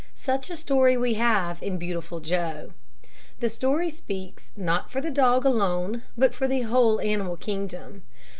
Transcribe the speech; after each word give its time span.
Such 0.15 0.49
a 0.49 0.55
story 0.55 0.97
we 0.97 1.13
have 1.13 1.61
in 1.61 1.77
"Beautiful 1.77 2.21
Joe." 2.21 2.73
The 3.39 3.51
story 3.51 3.91
speaks 3.91 4.51
not 4.57 4.89
for 4.89 4.99
the 4.99 5.11
dog 5.11 5.45
alone, 5.45 6.01
but 6.17 6.33
for 6.33 6.47
the 6.47 6.61
whole 6.61 6.99
animal 6.99 7.37
kingdom. 7.37 8.01